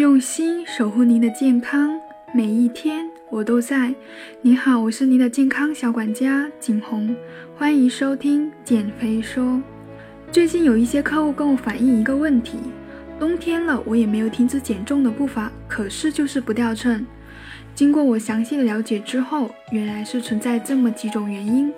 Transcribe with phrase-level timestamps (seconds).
[0.00, 1.90] 用心守护您的健康，
[2.32, 3.94] 每一天我都在。
[4.40, 7.14] 你好，我是您的健康小管家景红，
[7.54, 9.60] 欢迎收听减肥说。
[10.32, 12.56] 最近有一些客户跟我反映一个问题：
[13.18, 17.06] 冬天了，我也没有停止减重的步伐，可是就是不掉秤。
[17.74, 21.70] 经过我详细的了解之后，原来是存在这么几种原因。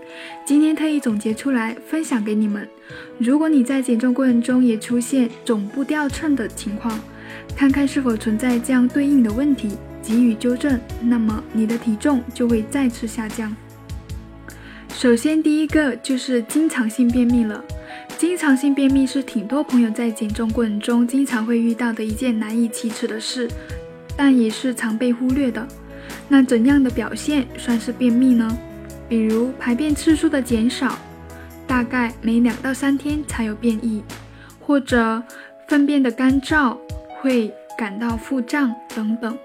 [0.45, 2.69] 今天特意总结出来分享给你们。
[3.19, 7.01] 如果你在减重过程中也出现总不掉秤的情况，
[7.57, 9.71] 看看是否存在这样对应的问题，
[10.03, 13.55] 给予纠正，那么你的体重就会再次下降。
[14.95, 17.63] 首先，第一个就是经常性便秘了。
[18.19, 23.49] 经常性便秘是挺多朋友在减重过程中经常会遇到的一件难以启齿的事，
[24.17, 25.67] 但也是常被忽略的。
[26.29, 28.57] 那怎样的表现算是便秘呢？
[29.09, 30.97] 比如排便次数的减少，
[31.67, 34.03] 大概每两到三天才有便意，
[34.61, 35.23] 或者
[35.67, 36.77] 粪便的干燥，
[37.23, 39.39] 会感到腹胀等等。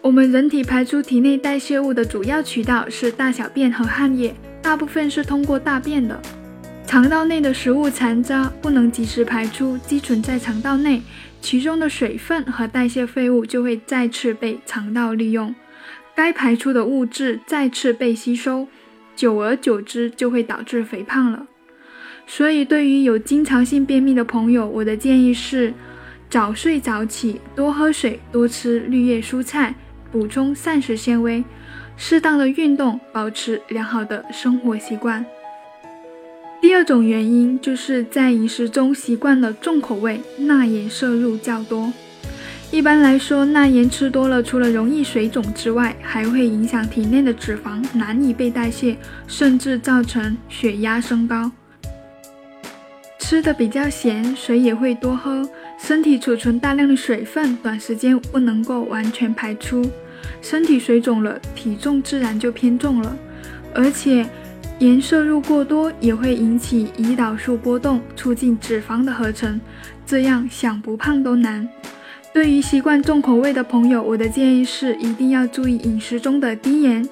[0.00, 6.18] 我们人体排出体内代谢物的主要渠道是大小便和汗液，大部分是通过大便的。
[6.86, 11.02] 肠道内的食物残渣不能及时排出，积存在肠道内。
[11.42, 15.54] 其中的水分和代谢废物就会再次被肠道利用，
[16.14, 18.66] 该排出的物质再次被吸收，
[19.14, 21.46] 久而久之就会导致肥胖了。
[22.26, 25.72] 所以，对于有经常性便秘的朋友，我的建议是：
[26.28, 29.74] 早睡早起，多喝水，多吃绿叶蔬菜，
[30.10, 31.44] 补充膳食纤维，
[31.96, 35.24] 适当的运动，保持良好的生活习惯。
[36.60, 41.92] 第二种原因就是在饮食中习惯了重口味，钠盐摄入较多。
[42.72, 48.96] 一般来说，钠盐吃多了，除了容易水肿之外，还会影响体内的脂肪难以被代谢，
[49.28, 51.52] 甚至造成血压升高。
[53.18, 59.90] 吃的比较咸，水也会多喝，身体储存大量的水分，短时间不能够完全排出，
[60.40, 63.16] 身体水肿了，体重自然就偏重了，
[63.74, 64.26] 而且。
[64.78, 69.58] 盐摄入过多也会引起胰岛素波动，促进脂肪的合成，
[70.04, 71.66] 这样想不胖都难。
[72.34, 77.08] 对于习惯重口味的朋友，我的建议是一定要注意饮食中的低盐。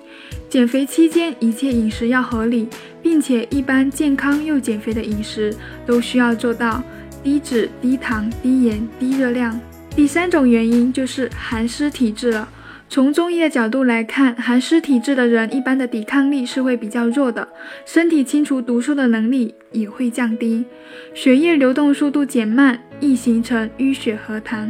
[0.51, 2.69] 减肥期间，一切饮食要合理，
[3.03, 5.57] 并且一般健康又减肥的饮食
[5.87, 6.83] 都需要做到
[7.25, 9.59] 低脂、低糖、低盐、低热量。
[9.97, 12.49] 第三种原因就是寒湿体质了。
[12.89, 17.49] 从中医的角度来看，寒湿体质的人一般的抵抗力是会比较弱的，
[17.87, 20.67] 身体清除毒素的能力也会降低，
[21.15, 24.69] 血液流动速度减慢，易形成淤血和痰。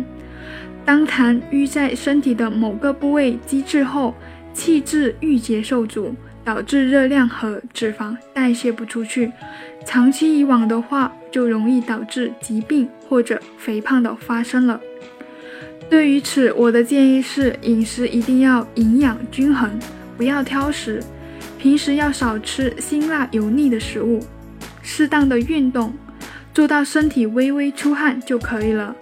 [0.84, 4.14] 当痰淤在身体的某个部位积滞后，
[4.52, 6.14] 气滞郁结受阻，
[6.44, 9.32] 导致热量和脂肪代谢不出去，
[9.86, 14.80] 长期以往的话，就容易导致疾病或者肥胖的发生了。
[15.90, 19.70] 对于此，我的建议是饮食一定要营养均衡，
[20.16, 21.02] 不要挑食。
[21.58, 24.22] 平时要少吃辛辣油腻的食物，
[24.82, 25.94] 适当的运动，
[26.52, 28.94] 做到身体微微出汗就可以了。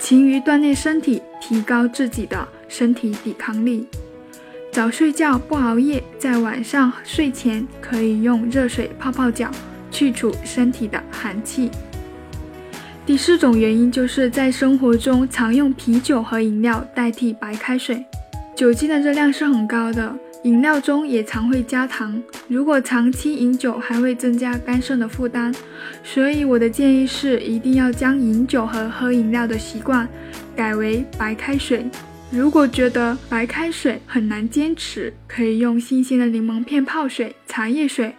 [0.00, 3.86] 勤于锻炼身体，提高自己的身体抵抗力。
[4.76, 9.50] 早睡觉，不熬夜，在晚上睡前可以用热水泡泡脚，
[9.90, 11.70] 去除身体的寒气。
[13.06, 18.04] 第四种原因就是在生活中常用啤酒和饮料代替白开水，
[18.54, 25.54] 酒精的热量是很高的，饮料中也常会加糖，如果长期饮酒还会增加肝肾的负担，
[26.04, 30.06] 所以我的建议是一定要将饮酒和喝饮料的习惯
[30.54, 31.86] 改为白开水。
[32.30, 38.14] 如果觉得白开水很难坚持，可以用新鲜的柠檬片泡水、茶叶水。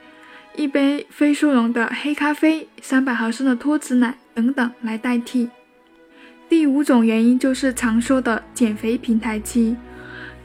[0.55, 5.49] 一杯非速溶的黑咖啡，三百毫升的脱脂奶等等来代替。
[6.49, 9.75] 第五种原因就是常说的减肥平台期。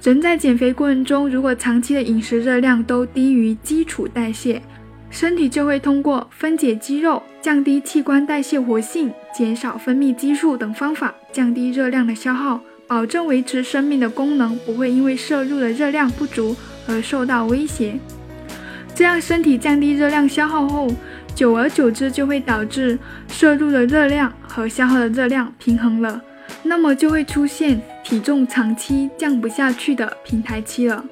[0.02, 4.60] 人在减肥过程中，如果长期的饮食热量都低于基础代谢，
[5.08, 12.60] 身体就会通过分解肌肉、降低器官代谢活性、减少分泌激素等方法降低热量的消耗，
[12.92, 16.54] 保证维持生命的功能不会因为摄入的热量不足
[16.86, 17.98] 而受到威胁。
[18.94, 20.94] 这样，身体降低热量消耗后，
[21.34, 22.98] 久而久之就会导致
[23.28, 26.20] 摄入的热量和消耗的热量平衡了，
[26.62, 31.02] 那么就会出现体重长期降不下去的平台期了。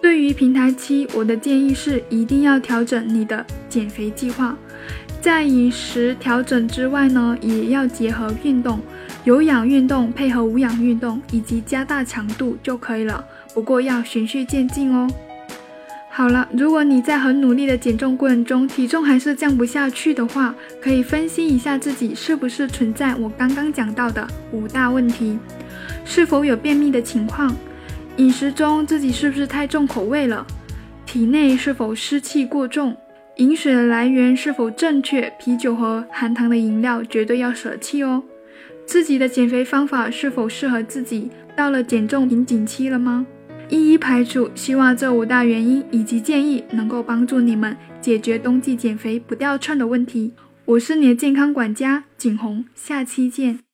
[0.00, 4.56] 对于平台期，我的建议是一定要调整你的减肥计划，
[5.20, 8.80] 在饮食调整之外呢，也要结合运动，
[9.24, 13.24] 有氧运动配合无氧运动以及加大强度就可以了。
[13.54, 15.08] 不过要循序渐进哦。
[16.10, 25.38] 好了，如果你在很努力的减重过程中，体重还是降不下去的话，可以分析一下自己是不是存在我刚刚讲到的五大问题。
[26.04, 27.54] 是否有便秘的情况？
[28.16, 30.46] 饮食中自己是不是太重口味了？
[31.06, 32.96] 体内是否湿气过重？
[33.36, 35.32] 饮水的来源是否正确？
[35.38, 38.22] 啤酒和含糖的饮料绝对要舍弃哦。
[38.86, 41.30] 自己的减肥方法是否适合自己？
[41.56, 43.26] 到了减重瓶颈期了吗？
[43.68, 44.50] 一一排除。
[44.54, 50.32] 希望这五大原因以及建议能够帮助你们解决冬季减肥不掉秤的问题。
[50.64, 53.71] 我是你的健康管家景红，下期见。